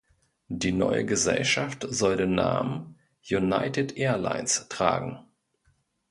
[0.49, 2.95] Die neue Gesellschaft soll den Namen
[3.29, 5.19] "United Airlines" tragen.